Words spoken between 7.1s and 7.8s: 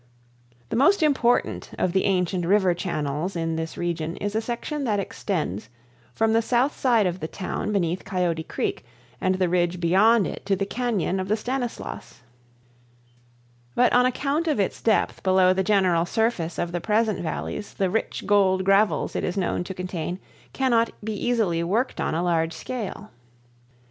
the town